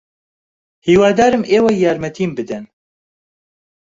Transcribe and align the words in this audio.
ھیوادارم 0.87 1.43
ئێوە 1.51 1.71
یارمەتیم 1.83 2.31
بدەن. 2.37 2.65